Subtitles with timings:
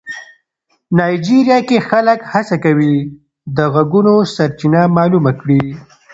[0.97, 2.95] نایجیریا کې خلک هڅه کوي
[3.57, 5.61] د غږونو سرچینه معلومه کړي.